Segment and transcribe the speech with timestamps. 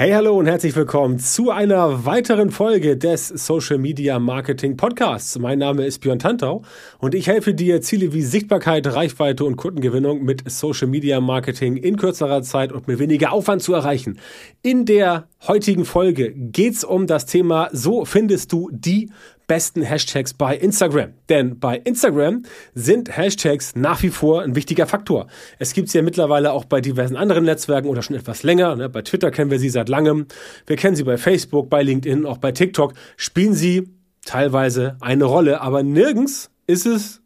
[0.00, 5.38] Hey, hallo und herzlich willkommen zu einer weiteren Folge des Social Media Marketing Podcasts.
[5.38, 6.62] Mein Name ist Björn Tantau
[7.00, 11.98] und ich helfe dir, Ziele wie Sichtbarkeit, Reichweite und Kundengewinnung mit Social Media Marketing in
[11.98, 14.18] kürzerer Zeit und mit weniger Aufwand zu erreichen.
[14.62, 19.10] In der heutigen Folge geht's um das Thema, so findest du die
[19.50, 21.14] besten Hashtags bei Instagram.
[21.28, 25.26] Denn bei Instagram sind Hashtags nach wie vor ein wichtiger Faktor.
[25.58, 28.76] Es gibt sie ja mittlerweile auch bei diversen anderen Netzwerken oder schon etwas länger.
[28.76, 28.88] Ne?
[28.88, 30.26] Bei Twitter kennen wir sie seit langem.
[30.68, 32.94] Wir kennen sie bei Facebook, bei LinkedIn, auch bei TikTok.
[33.16, 33.88] Spielen sie
[34.24, 37.19] teilweise eine Rolle, aber nirgends ist es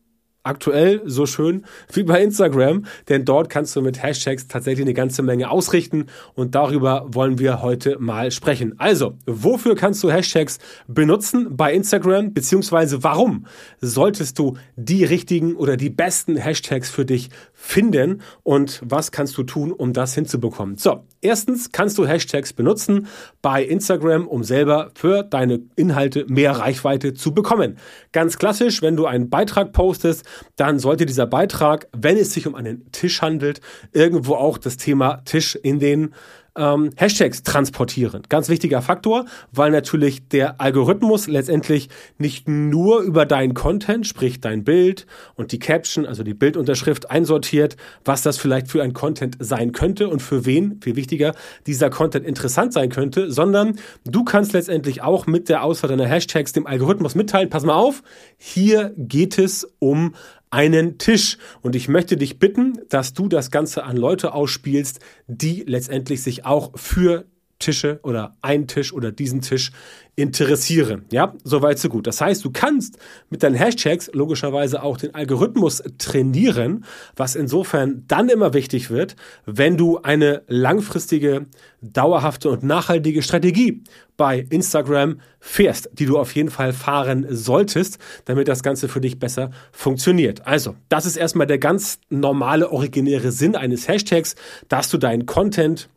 [0.44, 5.22] aktuell so schön wie bei Instagram, denn dort kannst du mit Hashtags tatsächlich eine ganze
[5.22, 8.74] Menge ausrichten und darüber wollen wir heute mal sprechen.
[8.78, 13.46] Also, wofür kannst du Hashtags benutzen bei Instagram, beziehungsweise warum
[13.80, 17.30] solltest du die richtigen oder die besten Hashtags für dich
[17.66, 20.76] finden und was kannst du tun, um das hinzubekommen?
[20.76, 23.06] So, erstens kannst du Hashtags benutzen
[23.40, 27.78] bei Instagram, um selber für deine Inhalte mehr Reichweite zu bekommen.
[28.12, 30.24] Ganz klassisch, wenn du einen Beitrag postest,
[30.56, 35.22] dann sollte dieser Beitrag, wenn es sich um einen Tisch handelt, irgendwo auch das Thema
[35.24, 36.14] Tisch in den
[36.56, 38.22] ähm, Hashtags transportieren.
[38.28, 41.88] Ganz wichtiger Faktor, weil natürlich der Algorithmus letztendlich
[42.18, 47.76] nicht nur über deinen Content, sprich dein Bild und die Caption, also die Bildunterschrift einsortiert,
[48.04, 51.34] was das vielleicht für ein Content sein könnte und für wen, viel wichtiger,
[51.66, 56.52] dieser Content interessant sein könnte, sondern du kannst letztendlich auch mit der Auswahl deiner Hashtags
[56.52, 58.02] dem Algorithmus mitteilen, pass mal auf,
[58.36, 60.14] hier geht es um
[60.54, 61.36] einen Tisch.
[61.62, 66.46] Und ich möchte dich bitten, dass du das Ganze an Leute ausspielst, die letztendlich sich
[66.46, 67.26] auch für
[67.58, 69.72] Tische oder einen Tisch oder diesen Tisch
[70.16, 71.06] interessieren.
[71.10, 72.06] Ja, soweit so gut.
[72.06, 72.98] Das heißt, du kannst
[73.30, 76.84] mit deinen Hashtags logischerweise auch den Algorithmus trainieren,
[77.16, 81.46] was insofern dann immer wichtig wird, wenn du eine langfristige,
[81.80, 83.82] dauerhafte und nachhaltige Strategie
[84.16, 89.18] bei Instagram fährst, die du auf jeden Fall fahren solltest, damit das Ganze für dich
[89.18, 90.46] besser funktioniert.
[90.46, 94.36] Also, das ist erstmal der ganz normale, originäre Sinn eines Hashtags,
[94.68, 95.88] dass du deinen Content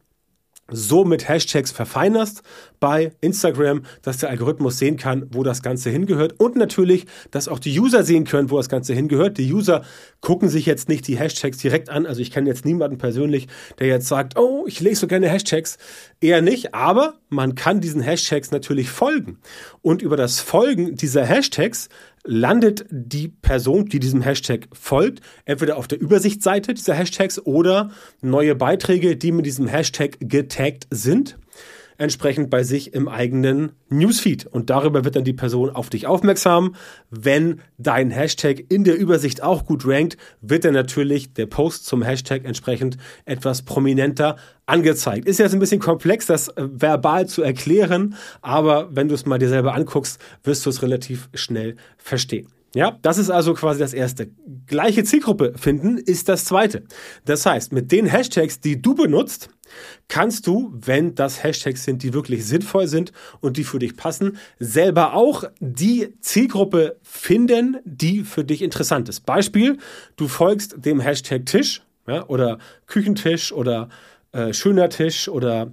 [0.69, 2.41] so mit Hashtags verfeinerst
[2.79, 7.59] bei Instagram, dass der Algorithmus sehen kann, wo das Ganze hingehört und natürlich, dass auch
[7.59, 9.38] die User sehen können, wo das Ganze hingehört.
[9.38, 9.83] Die User
[10.22, 12.05] gucken sich jetzt nicht die Hashtags direkt an.
[12.05, 13.47] Also ich kenne jetzt niemanden persönlich,
[13.79, 15.78] der jetzt sagt, oh, ich lese so gerne Hashtags.
[16.19, 19.38] Eher nicht, aber man kann diesen Hashtags natürlich folgen.
[19.81, 21.89] Und über das Folgen dieser Hashtags
[22.23, 27.91] landet die Person, die diesem Hashtag folgt, entweder auf der Übersichtsseite dieser Hashtags oder
[28.22, 31.38] neue Beiträge, die mit diesem Hashtag getaggt sind
[31.97, 34.46] entsprechend bei sich im eigenen Newsfeed.
[34.46, 36.75] Und darüber wird dann die Person auf dich aufmerksam.
[37.09, 42.02] Wenn dein Hashtag in der Übersicht auch gut rankt, wird dann natürlich der Post zum
[42.02, 45.28] Hashtag entsprechend etwas prominenter angezeigt.
[45.28, 49.40] Ist jetzt ein bisschen komplex, das äh, verbal zu erklären, aber wenn du es mal
[49.40, 52.47] dir selber anguckst, wirst du es relativ schnell verstehen.
[52.77, 54.29] Ja, das ist also quasi das erste.
[54.67, 56.83] Gleiche Zielgruppe finden ist das zweite.
[57.25, 59.49] Das heißt, mit den Hashtags, die du benutzt,
[60.09, 64.37] kannst du, wenn das Hashtags sind, die wirklich sinnvoll sind und die für dich passen,
[64.59, 69.25] selber auch die Zielgruppe finden, die für dich interessant ist.
[69.25, 69.79] Beispiel,
[70.16, 73.89] du folgst dem Hashtag Tisch ja, oder Küchentisch oder
[74.33, 75.71] äh, schöner Tisch oder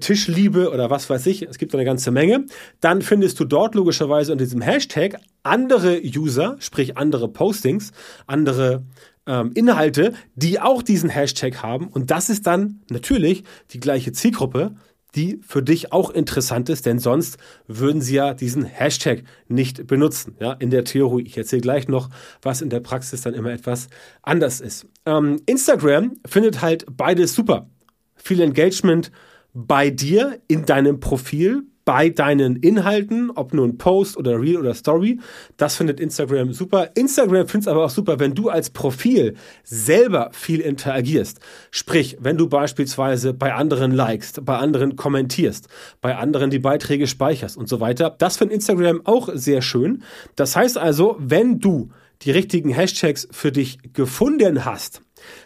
[0.00, 2.44] Tischliebe oder was weiß ich, es gibt eine ganze Menge,
[2.80, 7.92] dann findest du dort logischerweise unter diesem Hashtag andere User, sprich andere Postings,
[8.26, 8.82] andere
[9.26, 11.88] ähm, Inhalte, die auch diesen Hashtag haben.
[11.88, 14.74] Und das ist dann natürlich die gleiche Zielgruppe,
[15.14, 20.36] die für dich auch interessant ist, denn sonst würden sie ja diesen Hashtag nicht benutzen.
[20.38, 21.22] Ja, in der Theorie.
[21.22, 22.10] Ich erzähle gleich noch,
[22.42, 23.88] was in der Praxis dann immer etwas
[24.22, 24.86] anders ist.
[25.06, 27.70] Ähm, Instagram findet halt beides super.
[28.16, 29.10] Viel Engagement
[29.54, 35.20] bei dir in deinem Profil, bei deinen Inhalten, ob nun Post oder Reel oder Story.
[35.56, 36.90] Das findet Instagram super.
[36.94, 41.40] Instagram findet es aber auch super, wenn du als Profil selber viel interagierst.
[41.70, 45.68] Sprich, wenn du beispielsweise bei anderen likest, bei anderen kommentierst,
[46.02, 48.14] bei anderen die Beiträge speicherst und so weiter.
[48.18, 50.02] Das findet Instagram auch sehr schön.
[50.36, 51.88] Das heißt also, wenn du
[52.20, 55.00] die richtigen Hashtags für dich gefunden hast,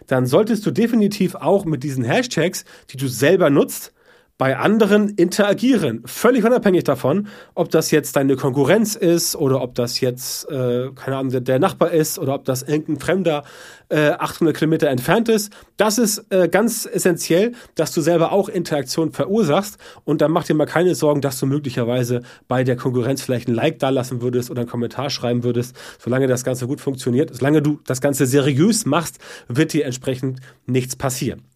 [0.07, 3.93] dann solltest du definitiv auch mit diesen Hashtags, die du selber nutzt,
[4.37, 6.01] bei anderen interagieren.
[6.05, 11.17] Völlig unabhängig davon, ob das jetzt deine Konkurrenz ist oder ob das jetzt, äh, keine
[11.17, 13.43] Ahnung, der, Nachbar ist oder ob das irgendein Fremder
[13.89, 15.53] äh, 800 Kilometer entfernt ist.
[15.77, 20.55] Das ist äh, ganz essentiell, dass du selber auch Interaktion verursachst und dann mach dir
[20.55, 24.61] mal keine Sorgen, dass du möglicherweise bei der Konkurrenz vielleicht ein Like dalassen würdest oder
[24.61, 25.75] einen Kommentar schreiben würdest.
[25.99, 30.95] Solange das Ganze gut funktioniert, solange du das Ganze seriös machst, wird dir entsprechend nichts
[30.95, 31.52] passieren.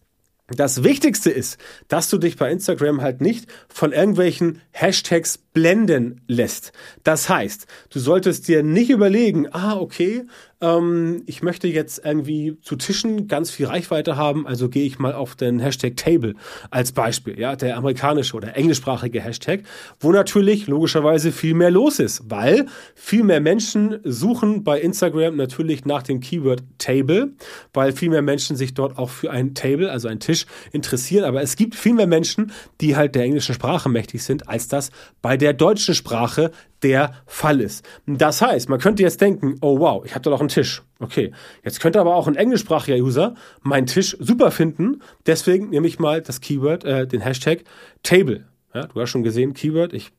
[0.50, 1.58] Das Wichtigste ist,
[1.88, 6.72] dass du dich bei Instagram halt nicht von irgendwelchen Hashtags blenden lässt.
[7.04, 10.24] Das heißt, du solltest dir nicht überlegen, ah, okay,
[10.60, 15.12] ähm, ich möchte jetzt irgendwie zu Tischen ganz viel Reichweite haben, also gehe ich mal
[15.12, 16.34] auf den Hashtag Table
[16.70, 19.62] als Beispiel, ja, der amerikanische oder englischsprachige Hashtag,
[20.00, 25.84] wo natürlich logischerweise viel mehr los ist, weil viel mehr Menschen suchen bei Instagram natürlich
[25.84, 27.32] nach dem Keyword Table,
[27.72, 31.24] weil viel mehr Menschen sich dort auch für ein Table, also ein Tisch, interessieren.
[31.24, 34.90] Aber es gibt viel mehr Menschen, die halt der englischen Sprache mächtig sind, als das
[35.22, 36.50] bei der deutschen Sprache
[36.82, 37.84] der Fall ist.
[38.06, 40.82] Das heißt, man könnte jetzt denken, oh wow, ich habe da doch einen Tisch.
[41.00, 41.32] Okay,
[41.64, 45.02] jetzt könnte aber auch ein englischsprachiger User meinen Tisch super finden.
[45.26, 47.64] Deswegen nehme ich mal das Keyword, äh, den Hashtag
[48.02, 48.46] Table.
[48.74, 49.92] Ja, du hast schon gesehen, Keyword.
[49.92, 50.12] Ich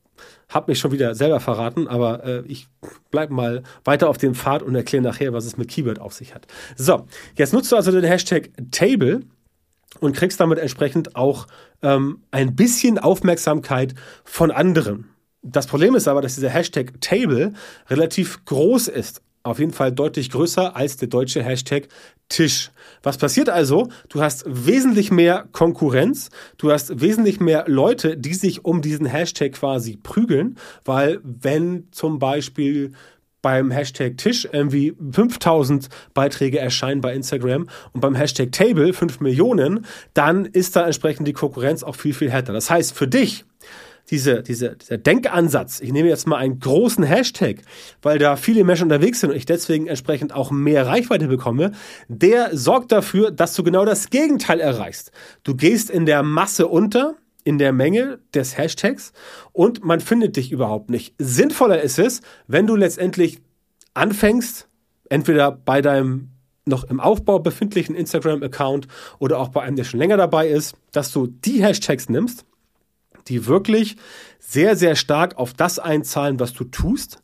[0.50, 2.68] habe mich schon wieder selber verraten, aber äh, ich
[3.12, 6.34] bleibe mal weiter auf dem Pfad und erkläre nachher, was es mit Keyword auf sich
[6.34, 6.48] hat.
[6.76, 9.22] So, jetzt nutzt du also den Hashtag Table
[10.00, 11.48] und kriegst damit entsprechend auch
[11.82, 15.09] ähm, ein bisschen Aufmerksamkeit von anderen.
[15.42, 17.54] Das Problem ist aber, dass dieser Hashtag Table
[17.90, 19.22] relativ groß ist.
[19.42, 21.88] Auf jeden Fall deutlich größer als der deutsche Hashtag
[22.28, 22.72] Tisch.
[23.02, 23.88] Was passiert also?
[24.10, 29.54] Du hast wesentlich mehr Konkurrenz, du hast wesentlich mehr Leute, die sich um diesen Hashtag
[29.54, 32.92] quasi prügeln, weil wenn zum Beispiel
[33.42, 39.86] beim Hashtag Tisch irgendwie 5000 Beiträge erscheinen bei Instagram und beim Hashtag Table 5 Millionen,
[40.14, 42.54] dann ist da entsprechend die Konkurrenz auch viel, viel härter.
[42.54, 43.46] Das heißt, für dich
[44.10, 47.62] diese, diese, dieser Denkansatz, ich nehme jetzt mal einen großen Hashtag,
[48.02, 51.72] weil da viele Menschen unterwegs sind und ich deswegen entsprechend auch mehr Reichweite bekomme,
[52.08, 55.12] der sorgt dafür, dass du genau das Gegenteil erreichst.
[55.44, 59.14] Du gehst in der Masse unter, in der Menge des Hashtags
[59.54, 61.14] und man findet dich überhaupt nicht.
[61.18, 63.40] Sinnvoller ist es, wenn du letztendlich
[63.94, 64.68] anfängst,
[65.10, 66.32] entweder bei deinem
[66.66, 71.12] noch im Aufbau befindlichen Instagram-Account oder auch bei einem, der schon länger dabei ist, dass
[71.12, 72.46] du die Hashtags nimmst
[73.30, 73.96] die wirklich
[74.40, 77.22] sehr, sehr stark auf das einzahlen, was du tust,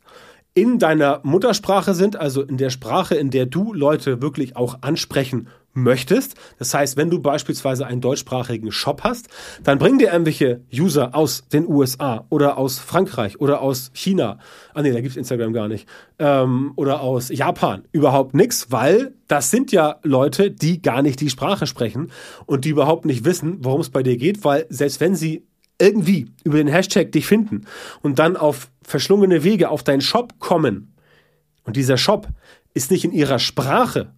[0.54, 5.48] in deiner Muttersprache sind, also in der Sprache, in der du Leute wirklich auch ansprechen
[5.76, 6.34] möchtest.
[6.58, 9.28] Das heißt, wenn du beispielsweise einen deutschsprachigen Shop hast,
[9.62, 14.38] dann bring dir irgendwelche User aus den USA oder aus Frankreich oder aus China.
[14.72, 15.86] Ah nee, da gibt's Instagram gar nicht.
[16.18, 17.84] Ähm, oder aus Japan.
[17.92, 22.10] Überhaupt nichts, weil das sind ja Leute, die gar nicht die Sprache sprechen
[22.46, 25.44] und die überhaupt nicht wissen, worum es bei dir geht, weil selbst wenn sie
[25.80, 27.66] irgendwie über den Hashtag dich finden
[28.02, 30.94] und dann auf verschlungene Wege auf deinen Shop kommen
[31.64, 32.28] und dieser Shop
[32.74, 34.12] ist nicht in ihrer Sprache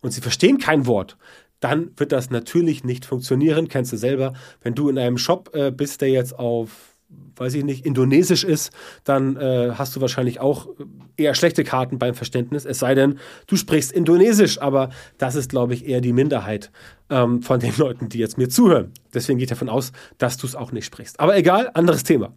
[0.00, 1.16] und sie verstehen kein Wort,
[1.60, 3.68] dann wird das natürlich nicht funktionieren.
[3.68, 6.93] Kennst du selber, wenn du in einem Shop äh, bist, der jetzt auf
[7.36, 8.70] weiß ich nicht, indonesisch ist,
[9.04, 10.68] dann äh, hast du wahrscheinlich auch
[11.16, 12.64] eher schlechte Karten beim Verständnis.
[12.64, 16.70] Es sei denn, du sprichst Indonesisch, aber das ist, glaube ich, eher die Minderheit
[17.10, 18.92] ähm, von den Leuten, die jetzt mir zuhören.
[19.12, 21.20] Deswegen geht davon aus, dass du es auch nicht sprichst.
[21.20, 22.32] Aber egal, anderes Thema.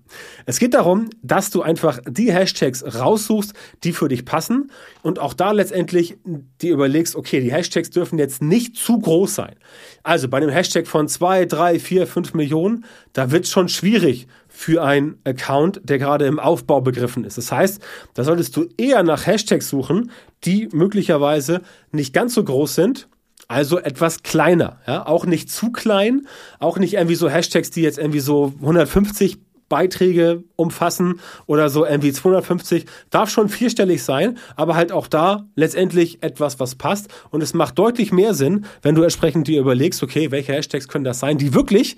[0.45, 3.53] Es geht darum, dass du einfach die Hashtags raussuchst,
[3.83, 4.71] die für dich passen
[5.01, 6.17] und auch da letztendlich
[6.61, 9.55] dir überlegst, okay, die Hashtags dürfen jetzt nicht zu groß sein.
[10.03, 14.27] Also bei einem Hashtag von zwei, drei, vier, fünf Millionen, da wird es schon schwierig
[14.57, 17.37] für einen Account, der gerade im Aufbau begriffen ist.
[17.37, 17.79] Das heißt,
[18.15, 20.09] da solltest du eher nach Hashtags suchen,
[20.45, 21.61] die möglicherweise
[21.91, 23.07] nicht ganz so groß sind,
[23.47, 26.25] also etwas kleiner, ja, auch nicht zu klein,
[26.57, 29.37] auch nicht irgendwie so Hashtags, die jetzt irgendwie so 150
[29.69, 36.23] Beiträge umfassen oder so irgendwie 250, darf schon vierstellig sein, aber halt auch da letztendlich
[36.23, 37.09] etwas, was passt.
[37.29, 41.05] Und es macht deutlich mehr Sinn, wenn du entsprechend dir überlegst, okay, welche Hashtags können
[41.05, 41.97] das sein, die wirklich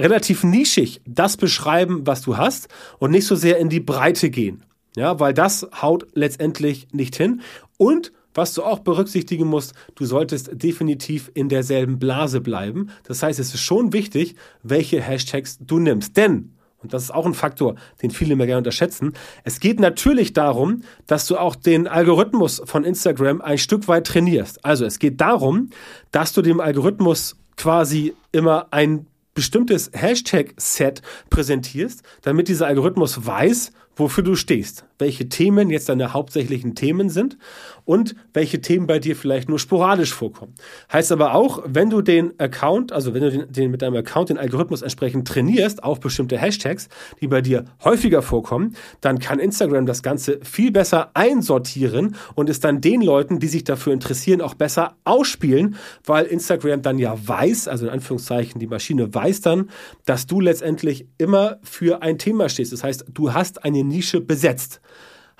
[0.00, 4.64] relativ nischig das beschreiben, was du hast und nicht so sehr in die Breite gehen.
[4.96, 7.42] Ja, weil das haut letztendlich nicht hin.
[7.78, 12.90] Und was du auch berücksichtigen musst, du solltest definitiv in derselben Blase bleiben.
[13.04, 16.16] Das heißt, es ist schon wichtig, welche Hashtags du nimmst.
[16.16, 19.12] Denn, und das ist auch ein Faktor, den viele mehr gerne unterschätzen,
[19.44, 24.64] es geht natürlich darum, dass du auch den Algorithmus von Instagram ein Stück weit trainierst.
[24.64, 25.70] Also es geht darum,
[26.12, 34.24] dass du dem Algorithmus quasi immer ein bestimmtes Hashtag-Set präsentierst, damit dieser Algorithmus weiß, wofür
[34.24, 37.38] du stehst, welche Themen jetzt deine hauptsächlichen Themen sind
[37.84, 40.54] und welche Themen bei dir vielleicht nur sporadisch vorkommen.
[40.92, 44.30] Heißt aber auch, wenn du den Account, also wenn du den, den mit deinem Account
[44.30, 46.88] den Algorithmus entsprechend trainierst auf bestimmte Hashtags,
[47.20, 52.60] die bei dir häufiger vorkommen, dann kann Instagram das Ganze viel besser einsortieren und es
[52.60, 57.68] dann den Leuten, die sich dafür interessieren, auch besser ausspielen, weil Instagram dann ja weiß,
[57.68, 59.70] also in Anführungszeichen die Maschine weiß dann,
[60.06, 62.72] dass du letztendlich immer für ein Thema stehst.
[62.72, 64.80] Das heißt, du hast eine Nische besetzt.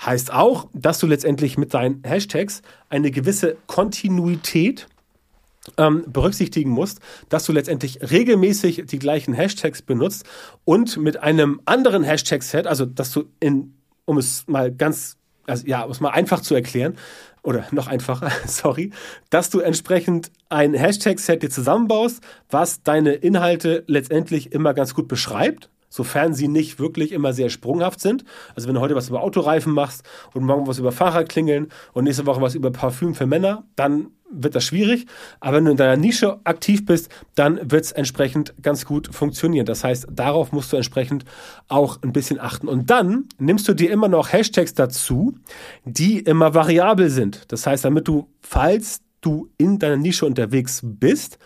[0.05, 4.87] Heißt auch, dass du letztendlich mit deinen Hashtags eine gewisse Kontinuität
[5.77, 10.25] ähm, berücksichtigen musst, dass du letztendlich regelmäßig die gleichen Hashtags benutzt
[10.65, 13.75] und mit einem anderen Hashtag-Set, also dass du in,
[14.07, 16.97] um es mal ganz, also ja, um es mal einfach zu erklären,
[17.43, 18.91] oder noch einfacher, sorry,
[19.31, 25.71] dass du entsprechend ein Hashtag-Set dir zusammenbaust, was deine Inhalte letztendlich immer ganz gut beschreibt
[25.91, 28.25] sofern sie nicht wirklich immer sehr sprunghaft sind.
[28.55, 32.25] Also wenn du heute was über Autoreifen machst und morgen was über Fahrradklingeln und nächste
[32.25, 35.07] Woche was über Parfüm für Männer, dann wird das schwierig.
[35.41, 39.67] Aber wenn du in deiner Nische aktiv bist, dann wird es entsprechend ganz gut funktionieren.
[39.67, 41.25] Das heißt, darauf musst du entsprechend
[41.69, 42.69] auch ein bisschen achten.
[42.69, 45.35] Und dann nimmst du dir immer noch Hashtags dazu,
[45.85, 47.45] die immer variabel sind.
[47.49, 51.39] Das heißt, damit du, falls du in deiner Nische unterwegs bist,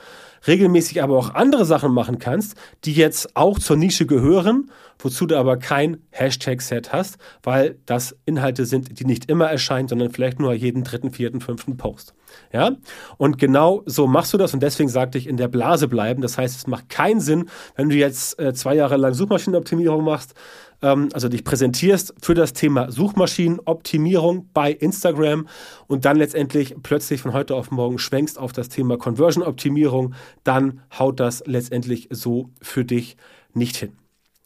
[0.46, 5.36] regelmäßig aber auch andere Sachen machen kannst, die jetzt auch zur Nische gehören, wozu du
[5.38, 10.52] aber kein Hashtag-Set hast, weil das Inhalte sind, die nicht immer erscheinen, sondern vielleicht nur
[10.54, 12.14] jeden dritten, vierten, fünften Post.
[12.52, 12.72] Ja?
[13.16, 16.22] Und genau so machst du das und deswegen sagte ich in der Blase bleiben.
[16.22, 20.34] Das heißt, es macht keinen Sinn, wenn du jetzt äh, zwei Jahre lang Suchmaschinenoptimierung machst,
[20.80, 25.48] also dich präsentierst für das Thema Suchmaschinenoptimierung bei Instagram
[25.86, 30.14] und dann letztendlich plötzlich von heute auf morgen schwenkst auf das Thema Conversion-Optimierung,
[30.44, 33.16] dann haut das letztendlich so für dich
[33.54, 33.92] nicht hin.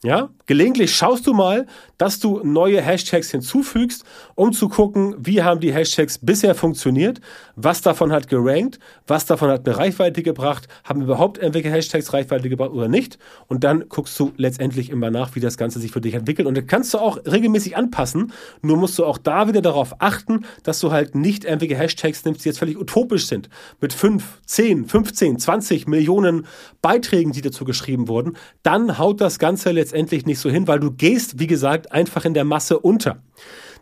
[0.04, 1.66] Ja, gelegentlich schaust du mal,
[1.98, 7.20] dass du neue Hashtags hinzufügst, um zu gucken, wie haben die Hashtags bisher funktioniert,
[7.54, 12.48] was davon hat gerankt, was davon hat eine Reichweite gebracht, haben überhaupt irgendwelche Hashtags Reichweite
[12.48, 13.18] gebracht oder nicht.
[13.46, 16.48] Und dann guckst du letztendlich immer nach, wie das Ganze sich für dich entwickelt.
[16.48, 18.32] Und das kannst du auch regelmäßig anpassen.
[18.62, 22.44] Nur musst du auch da wieder darauf achten, dass du halt nicht irgendwelche Hashtags nimmst,
[22.44, 23.50] die jetzt völlig utopisch sind.
[23.80, 26.46] Mit 5, 10, 15, 20 Millionen
[26.80, 28.36] Beiträgen, die dazu geschrieben wurden.
[28.62, 32.34] Dann haut das Ganze letztendlich nicht so hin, weil du gehst, wie gesagt, einfach in
[32.34, 33.22] der Masse unter.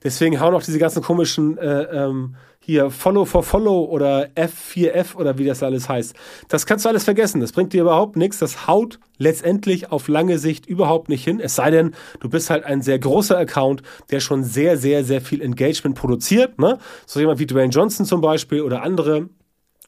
[0.02, 2.36] Deswegen hauen auch diese ganzen komischen äh, ähm,
[2.66, 6.14] hier Follow for Follow oder F4F oder wie das alles heißt.
[6.48, 7.40] Das kannst du alles vergessen.
[7.40, 8.40] Das bringt dir überhaupt nichts.
[8.40, 11.38] Das haut letztendlich auf lange Sicht überhaupt nicht hin.
[11.38, 15.20] Es sei denn, du bist halt ein sehr großer Account, der schon sehr, sehr, sehr
[15.20, 16.58] viel Engagement produziert.
[16.58, 16.78] Ne?
[17.06, 19.28] So jemand wie Dwayne Johnson zum Beispiel oder andere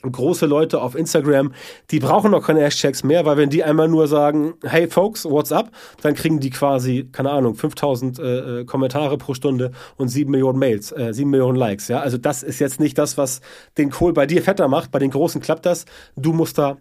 [0.03, 1.53] große Leute auf Instagram,
[1.91, 5.51] die brauchen noch keine Hashtags mehr, weil wenn die einmal nur sagen, hey folks, what's
[5.51, 5.71] up,
[6.03, 10.59] dann kriegen die quasi, keine Ahnung, 5000 äh, äh, Kommentare pro Stunde und 7 Millionen
[10.59, 11.89] Mails, äh, 7 Millionen Likes.
[11.89, 13.41] Ja, also das ist jetzt nicht das, was
[13.77, 14.91] den Kohl bei dir fetter macht.
[14.91, 15.85] Bei den Großen klappt das.
[16.17, 16.77] Du musst da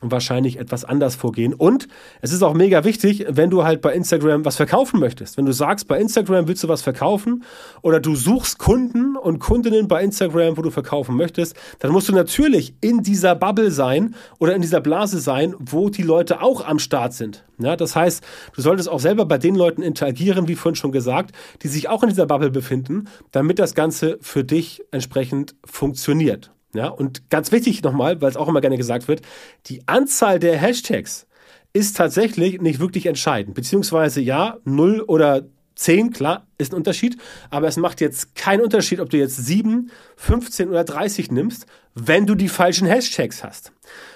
[0.00, 1.54] wahrscheinlich etwas anders vorgehen.
[1.54, 1.88] Und
[2.20, 5.36] es ist auch mega wichtig, wenn du halt bei Instagram was verkaufen möchtest.
[5.36, 7.44] Wenn du sagst, bei Instagram willst du was verkaufen
[7.82, 12.12] oder du suchst Kunden und Kundinnen bei Instagram, wo du verkaufen möchtest, dann musst du
[12.12, 16.78] natürlich in dieser Bubble sein oder in dieser Blase sein, wo die Leute auch am
[16.78, 17.44] Start sind.
[17.58, 18.22] Ja, das heißt,
[18.54, 22.02] du solltest auch selber bei den Leuten interagieren, wie vorhin schon gesagt, die sich auch
[22.02, 26.50] in dieser Bubble befinden, damit das Ganze für dich entsprechend funktioniert.
[26.76, 29.22] Ja, und ganz wichtig nochmal, weil es auch immer gerne gesagt wird,
[29.66, 31.26] die Anzahl der Hashtags
[31.72, 33.54] ist tatsächlich nicht wirklich entscheidend.
[33.54, 37.18] Beziehungsweise ja, 0 oder 10, klar, ist ein Unterschied,
[37.50, 42.26] aber es macht jetzt keinen Unterschied, ob du jetzt 7, 15 oder 30 nimmst, wenn
[42.26, 43.72] du die falschen Hashtags hast.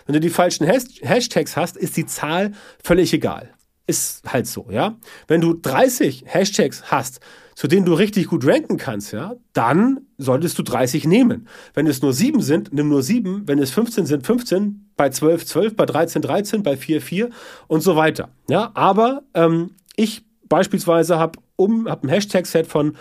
[0.06, 2.52] Wenn du die falschen Hashtags hast, ist die Zahl
[2.82, 3.50] völlig egal.
[3.86, 4.96] Ist halt so, ja.
[5.28, 7.20] Wenn du 30 Hashtags hast,
[7.60, 11.46] zu denen du richtig gut ranken kannst, ja, dann solltest du 30 nehmen.
[11.74, 13.46] Wenn es nur 7 sind, nimm nur 7.
[13.46, 14.92] Wenn es 15 sind, 15.
[14.96, 15.76] Bei 12, 12.
[15.76, 16.62] Bei 13, 13.
[16.62, 17.28] Bei 4, 4
[17.68, 18.30] und so weiter.
[18.48, 22.96] Ja, aber ähm, ich beispielsweise habe um, hab ein Hashtag-Set von,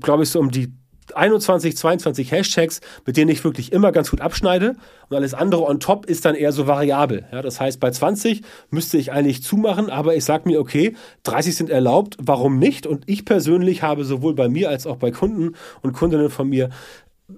[0.00, 0.74] glaube ich, so um die
[1.14, 4.76] 21, 22 Hashtags, mit denen ich wirklich immer ganz gut abschneide.
[5.08, 7.26] Und alles andere on top ist dann eher so variabel.
[7.32, 11.56] Ja, das heißt, bei 20 müsste ich eigentlich zumachen, aber ich sage mir, okay, 30
[11.56, 12.86] sind erlaubt, warum nicht?
[12.86, 16.70] Und ich persönlich habe sowohl bei mir als auch bei Kunden und Kundinnen von mir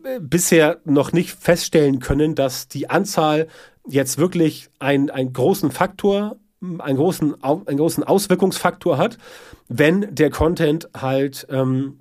[0.04, 3.48] äh, bisher noch nicht feststellen können, dass die Anzahl
[3.88, 6.36] jetzt wirklich ein, einen großen Faktor
[6.78, 9.18] einen großen, einen großen Auswirkungsfaktor hat,
[9.68, 12.00] wenn der Content halt ähm,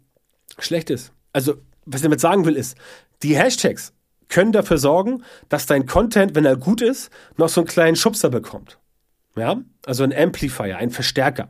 [0.58, 2.78] schlecht ist also was ich damit sagen will, ist,
[3.22, 3.94] die Hashtags
[4.30, 8.30] können dafür sorgen, dass dein Content, wenn er gut ist, noch so einen kleinen Schubser
[8.30, 8.80] bekommt.
[9.38, 11.50] Ja, also ein Amplifier, ein Verstärker,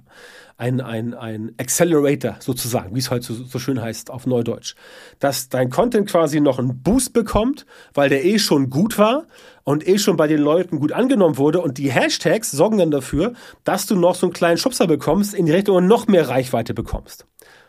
[0.58, 4.74] ein, ein, ein Accelerator sozusagen, wie es heute so, so schön heißt auf Neudeutsch.
[5.20, 9.28] Dass dein Content quasi noch einen Boost bekommt, weil der eh schon gut war
[9.64, 13.34] und eh schon bei den Leuten gut angenommen wurde und die Hashtags sorgen dann dafür,
[13.64, 16.74] dass du noch so einen kleinen Schubser bekommst in die Richtung und noch mehr Reichweite
[16.74, 17.28] bekommst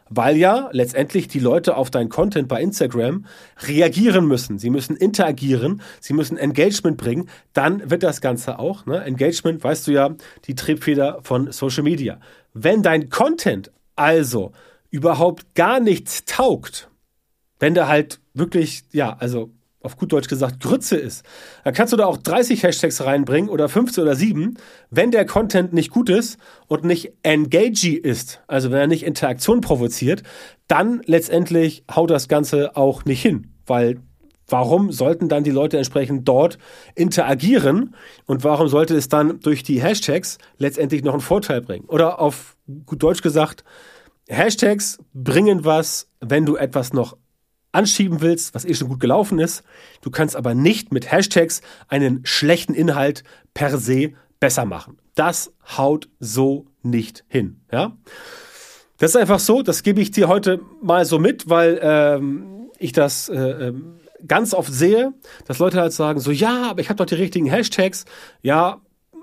[0.09, 3.27] weil ja letztendlich die Leute auf dein Content bei Instagram
[3.67, 4.59] reagieren müssen.
[4.59, 7.29] Sie müssen interagieren, sie müssen Engagement bringen.
[7.53, 8.87] Dann wird das Ganze auch.
[8.87, 9.03] Ne?
[9.03, 10.15] Engagement, weißt du ja,
[10.47, 12.21] die Triebfeder von Social Media.
[12.53, 14.53] Wenn dein Content also
[14.91, 16.89] überhaupt gar nichts taugt,
[17.59, 19.51] wenn der halt wirklich, ja, also
[19.87, 21.25] auf gut Deutsch gesagt Grütze ist,
[21.65, 24.59] dann kannst du da auch 30 Hashtags reinbringen oder 15 oder 7.
[24.91, 29.63] Wenn der Content nicht gut ist und nicht engagey ist, also wenn er nicht Interaktion
[29.63, 30.23] provoziert,
[30.69, 34.01] dann letztendlich haut das Ganze auch nicht hin, weil
[34.49, 36.59] warum sollten dann die Leute entsprechend dort
[36.95, 37.95] interagieren
[38.27, 41.87] und warum sollte es dann durch die Hashtags letztendlich noch einen Vorteil bringen?
[41.87, 43.65] Oder auf gut Deutsch gesagt,
[44.29, 47.17] Hashtags bringen was, wenn du etwas noch
[47.77, 49.63] anschieben willst, was eh schon gut gelaufen ist.
[50.01, 53.23] Du kannst aber nicht mit Hashtags einen schlechten Inhalt
[53.55, 54.99] per se besser machen.
[55.15, 57.61] Das haut so nicht hin.
[57.71, 57.97] Ja?
[58.99, 62.93] Das ist einfach so, das gebe ich dir heute mal so mit, weil ähm, ich
[62.93, 65.13] das äh, ähm, ganz oft sehe,
[65.47, 68.05] dass Leute halt sagen, so ja, aber ich habe doch die richtigen Hashtags.
[68.43, 68.81] Ja,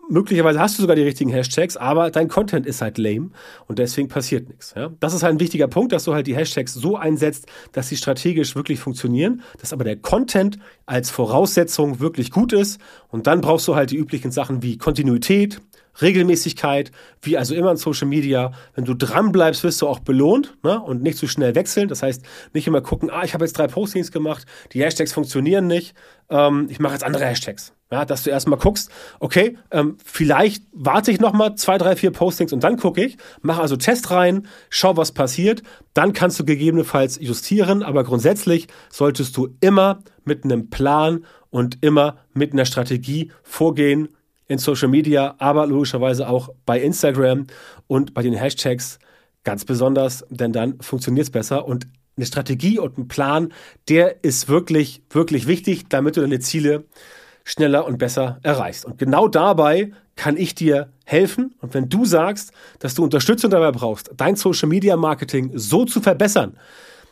[0.09, 3.31] möglicherweise hast du sogar die richtigen Hashtags, aber dein Content ist halt lame
[3.67, 4.73] und deswegen passiert nichts.
[4.75, 4.91] Ja?
[4.99, 7.97] Das ist halt ein wichtiger Punkt, dass du halt die Hashtags so einsetzt, dass sie
[7.97, 12.79] strategisch wirklich funktionieren, dass aber der Content als Voraussetzung wirklich gut ist
[13.09, 15.61] und dann brauchst du halt die üblichen Sachen wie Kontinuität,
[16.01, 16.91] Regelmäßigkeit,
[17.21, 18.51] wie also immer in Social Media.
[18.73, 20.81] Wenn du dran bleibst, wirst du auch belohnt ne?
[20.81, 21.87] und nicht zu schnell wechseln.
[21.87, 25.67] Das heißt, nicht immer gucken, ah, ich habe jetzt drei Postings gemacht, die Hashtags funktionieren
[25.67, 25.95] nicht,
[26.29, 27.73] ähm, ich mache jetzt andere Hashtags.
[27.93, 32.51] Ja, dass du erstmal guckst, okay, ähm, vielleicht warte ich nochmal zwei, drei, vier Postings
[32.51, 35.61] und dann gucke ich, mache also Test rein, schau, was passiert.
[35.93, 42.17] Dann kannst du gegebenenfalls justieren, aber grundsätzlich solltest du immer mit einem Plan und immer
[42.33, 44.09] mit einer Strategie vorgehen,
[44.47, 47.45] in Social Media, aber logischerweise auch bei Instagram
[47.85, 48.97] und bei den Hashtags
[49.43, 51.85] ganz besonders, denn dann funktioniert es besser und
[52.17, 53.53] eine Strategie und ein Plan,
[53.87, 56.85] der ist wirklich, wirklich wichtig, damit du deine Ziele
[57.43, 58.85] schneller und besser erreichst.
[58.85, 61.55] Und genau dabei kann ich dir helfen.
[61.61, 66.01] Und wenn du sagst, dass du Unterstützung dabei brauchst, dein Social Media Marketing so zu
[66.01, 66.57] verbessern,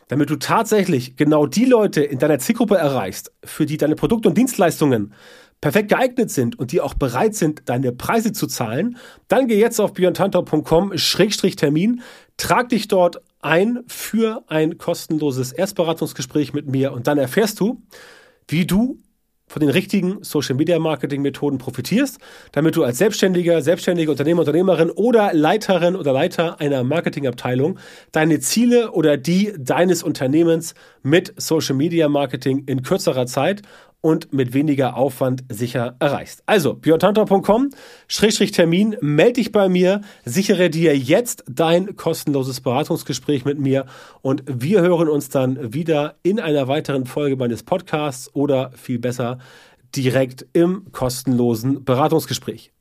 [0.08, 4.38] damit du tatsächlich genau die Leute in deiner Zielgruppe erreichst, für die deine Produkte und
[4.38, 5.14] Dienstleistungen
[5.62, 8.98] perfekt geeignet sind und die auch bereit sind, deine Preise zu zahlen,
[9.28, 12.02] dann geh jetzt auf björntantau.com-termin,
[12.38, 17.84] trag dich dort ein für ein kostenloses Erstberatungsgespräch mit mir und dann erfährst du,
[18.48, 18.98] wie du
[19.52, 22.20] von den richtigen Social Media Marketing Methoden profitierst,
[22.54, 27.78] damit du als Selbstständiger, selbstständige Unternehmer, Unternehmerin oder Leiterin oder Leiter einer Marketingabteilung
[28.14, 33.62] deine Ziele oder die deines Unternehmens mit Social Media Marketing in kürzerer Zeit
[34.02, 36.44] und mit weniger Aufwand sicher erreichst.
[36.48, 37.70] Also, björntantor.com,
[38.08, 43.86] Schrägstrich Termin, melde dich bei mir, sichere dir jetzt dein kostenloses Beratungsgespräch mit mir
[44.22, 49.38] und wir hören uns dann wieder in einer weiteren Folge meines Podcasts oder viel besser
[49.96, 52.72] direkt im kostenlosen Beratungsgespräch.